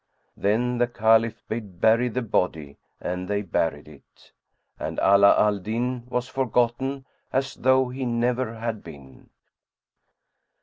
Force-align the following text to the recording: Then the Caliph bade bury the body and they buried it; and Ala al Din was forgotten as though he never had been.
Then 0.35 0.79
the 0.79 0.87
Caliph 0.87 1.43
bade 1.47 1.79
bury 1.79 2.09
the 2.09 2.23
body 2.23 2.79
and 2.99 3.27
they 3.27 3.43
buried 3.43 3.87
it; 3.87 4.31
and 4.79 4.97
Ala 4.97 5.35
al 5.37 5.59
Din 5.59 6.07
was 6.07 6.27
forgotten 6.27 7.05
as 7.31 7.53
though 7.53 7.89
he 7.89 8.03
never 8.03 8.55
had 8.55 8.83
been. 8.83 9.29